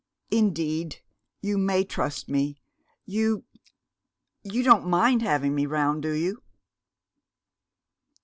[0.31, 1.03] Indeed,
[1.43, 2.57] you may trust me!
[3.05, 3.43] You
[4.41, 6.41] you don't mind having me round, do you?"